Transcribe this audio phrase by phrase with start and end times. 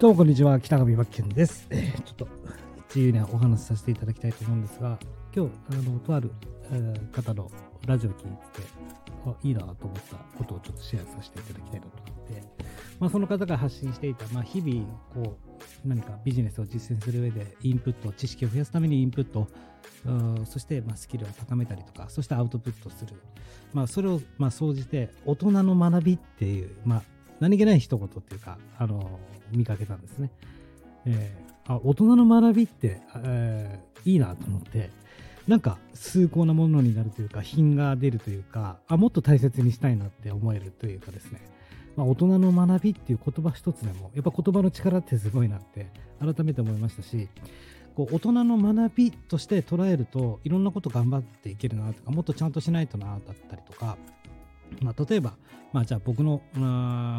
[0.00, 1.68] どうもこんにちは、北上真剣です。
[1.68, 1.76] ちょ
[2.12, 2.28] っと
[2.88, 4.98] 自由にお話しさせていただきたいと思うんですが、
[5.36, 6.30] 今日、あの、とある、
[6.72, 7.50] えー、方の
[7.86, 8.62] ラジオ聞いて、
[9.26, 12.42] あ、いいなと思ったことをちょっとシェアさせていただきたいなと思って、
[12.98, 15.36] まあ、その方が発信していた、まあ、日々、こ
[15.84, 19.48] う、何かビジネスを実践する上で、インプット、知識を増やすためにインプット、
[20.46, 23.16] そして、まあ、スキルを高めたりとか、そしてアウトプットする。
[23.74, 27.02] まあ、それを、まあ、総じて、大人の学びっていう、まあ、
[27.40, 29.18] 何気ない一言っていうか、あの、
[29.50, 30.30] 見かけたんですね。
[31.06, 34.90] えー、あ、大人の学びって、えー、いいなと思って、
[35.48, 41.40] なんか崇高なものになるというか、品が出るというか、あ、もっと大切にしたいなって思えるというかですね。
[41.96, 45.88] まあ、大人の学びっていう言葉一つでも、やっぱ言葉の力ってすごいなって
[46.20, 47.28] 改めて思いましたし、
[47.96, 53.96] こう大人の学びとして捉えるといろんなこと頑張っていけるなとかもっとちゃんとしないとなだったりとか
[54.82, 55.34] まあ、例えば、
[55.72, 56.42] まあ、じゃあ僕の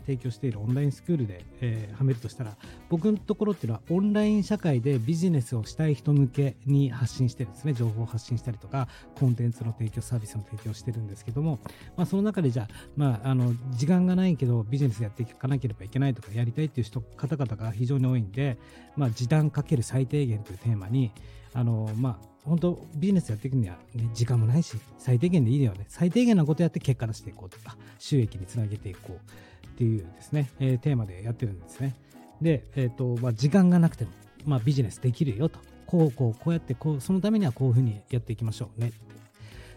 [0.00, 2.56] 提供しているオンラインスクールで、えー、はめるとしたら
[2.90, 7.72] 僕のところっていうのはオンライン社会でビジネスをしたい人向けに発信してるんですね。
[7.72, 11.58] 情報を発信したりとかコンテンツの提供サービスの提供してるんですけども、
[11.96, 18.58] まあ、その中でじゃあ,、まあ、あの時間がないけどビジネスやっていかなければいけないとかやりたいっていう人方々が非常に多いんで、
[18.96, 21.12] まあ、時短かける最低限というテーマに
[21.54, 25.86] あのまあ本当ビジネスやっていくには、ね、時間もないし最低限でいいよね。
[25.88, 27.50] 最低限なことやって結果出していこう。
[27.50, 29.18] とか収益につなげていこ
[29.64, 31.94] うっていうですね、えー、テーマでやってるんですね。
[32.42, 34.10] で、えーとまあ、時間がなくても、
[34.44, 35.58] まあ、ビジネスできるよと。
[35.86, 38.98] こうこうこうやってこうそのためにはこういうふうにやっていきましょうねって。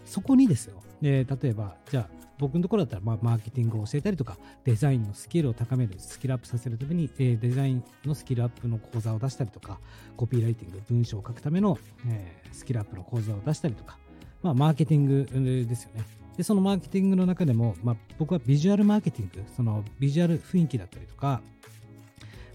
[0.05, 9.79] そこにですよ、えー、例えばじゃあ僕のところだったら、まあ、マーケティングを教えたりとか、デザインのスキルを高める、スキルアップさせるために、えー、デザインのスキルアップの講座を出したりとか、
[10.15, 13.97] コピーライティング、文章を書くための、えー、スキルアップの講座を出したりとか、
[14.43, 16.03] まあ、マーケティングですよね。
[16.37, 21.41] で、そのマーケティングの中でも、まあ、僕はビジュアルマーケティング、そのビジュアル雰囲気だったりとか、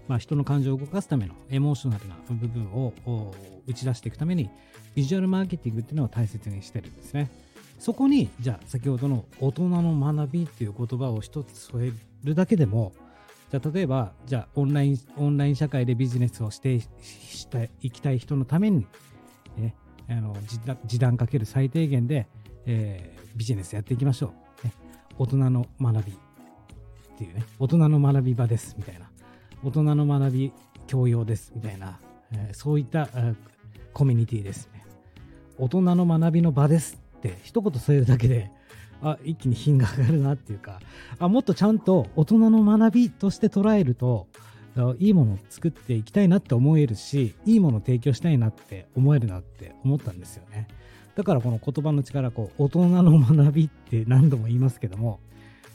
[0.07, 2.93] まあ、人の感情を動かすためのエモーショナルな部分を
[3.67, 4.49] 打ち出していくために、
[4.95, 7.29] ビジュアルマーケティングっていうのを大切にしてるんですね。
[7.79, 11.91] そこに、じゃあ先ほどの大人の学びっていう言葉を一つ添え
[12.23, 12.93] るだけでも、
[13.51, 18.87] じゃあ例えば、じゃあオンライン、オンライン社会でビジネスをしてしていきたい人のために、
[19.57, 19.75] ね、
[20.09, 20.35] あの
[20.85, 22.27] 時短かける最低限で、
[22.65, 24.33] えー、ビジネスやっていきましょ
[24.63, 24.73] う、ね。
[25.17, 26.15] 大人の学びっ
[27.17, 29.09] ていうね、大人の学び場ですみたいな、
[29.63, 30.53] 大人の学び
[30.87, 31.99] 教養ですみたいな、
[32.31, 33.09] えー、そういった
[33.93, 34.83] コミュニティですね。
[35.57, 37.02] 大人の学びの場です。
[37.29, 38.51] って一言添えるだけで
[39.01, 40.79] あ一気に品が上がるなっていうか
[41.19, 44.27] あもっとちゃんと大人の学びとして捉えると
[44.99, 50.67] いいものを作っていきたいなって思えるしいいものを提供したいなって思えるなって思ったんですよね。
[51.15, 55.19] だからこの言葉の力こう大人の学びって何度も言いますけども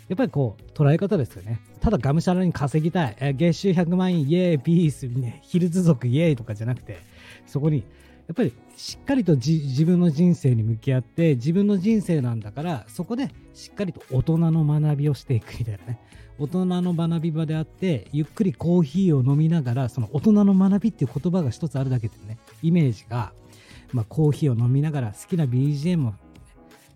[0.09, 1.61] やっぱりこう捉え方ですよね。
[1.81, 3.35] ただがむしゃらに稼ぎたい。
[3.35, 6.99] 月収100万円イエーイピース、ね、ヒルズ族イエーイとかじゃなくて
[7.47, 7.85] そこに
[8.29, 15.99] やっぱりしっかりと自分の人生に向き合って自分の人生なんだからそこでしっかりと大人の学びをしていくみたいなね。
[16.39, 23.33] 大人の学び場であってゆっくりコーヒーを飲みながらその大人の学びっていう言葉が一つあるだけでねイメージが、
[23.93, 26.13] まあ、コーヒーを飲みながら好きな BGM を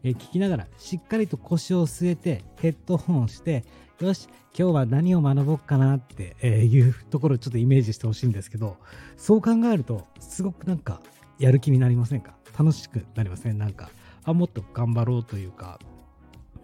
[0.04, 3.64] 聞きながらしっかりと腰を据えてヘッドホンをして
[4.00, 8.76] よし今日は何を学ぼうかなっていうところをちょっとイメージしてほしいんですけど
[9.16, 11.00] そう考えるとすごくなんか
[11.42, 12.34] やる気になりませんか？
[12.58, 13.58] 楽しくなりません？
[13.58, 13.90] なんか、
[14.24, 15.78] あ、もっと頑張ろうというか、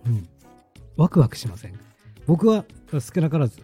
[0.06, 0.28] うん、
[0.96, 1.78] ワクワクしません？
[2.26, 3.60] 僕は少なからず、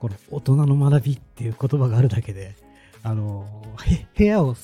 [0.00, 2.54] この大人の学びっていう言葉があるだけで、
[3.02, 3.64] あの、
[4.16, 4.56] 部屋を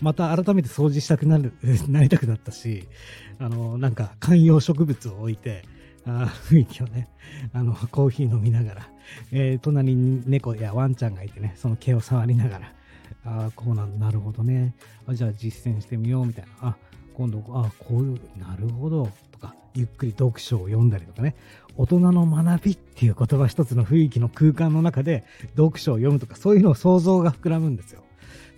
[0.00, 1.52] また改めて掃除したくなる、
[1.88, 2.88] なりたくなったし、
[3.38, 5.62] あの、なんか観葉植物を置いて、
[6.06, 7.08] あ雰囲気をね、
[7.52, 8.88] あの、コーヒー飲みながら、
[9.32, 12.72] えー、隣に猫やワンちゃんがいてね、その毛を触りながら、
[13.24, 14.74] ああ、こうなんなるほどね。
[15.06, 16.68] あじゃあ実践してみようみたいな。
[16.68, 16.76] あ、
[17.14, 19.08] 今度、あこういう、なるほど。
[19.32, 21.34] とか、ゆっくり読書を読んだりとかね。
[21.76, 25.24] 大人の学びっていう言葉一つの雰囲気の空間の中で
[25.56, 28.02] 読書を読むとか、そういうのを想像が膨らむんですよ。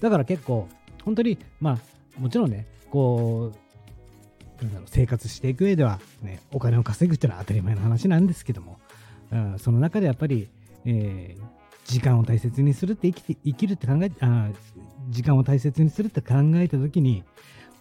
[0.00, 0.69] だから結構、
[1.04, 1.78] 本当に、ま
[2.19, 8.78] あ、もちろんね、こう、なんだろう生活していく上では、ね、お金を稼ぐっていうのは当たり前の話なんですけども、
[9.30, 10.48] うん、その中でやっぱり、
[10.84, 11.42] えー、
[11.86, 14.50] 時間を大切にするって生きて生きるって考えあ
[15.08, 17.22] 時間を大切にするって考えた時に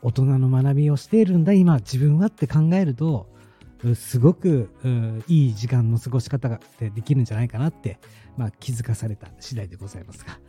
[0.01, 3.27] 大人の学びをしているんだ今自分はって考えると
[3.95, 4.69] すごく
[5.27, 7.99] いい時間の過ごし方ができるんじゃないかなって、
[8.37, 10.39] まあ、気づかされた次第でございますが、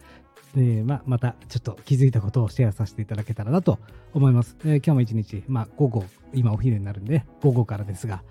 [0.56, 3.78] えーまあ、またちょっと気づいたことをシェアさせていただけたらなと
[4.14, 4.56] 思います。
[4.64, 8.22] えー、今日も一日、まあ、午後、今お昼になるんで午後からですが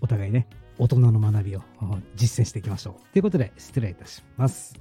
[0.00, 0.48] お互いね
[0.78, 1.62] 大人の学びを
[2.14, 2.94] 実践していきましょう。
[3.12, 4.74] ということで失礼いたします。
[4.74, 4.80] す。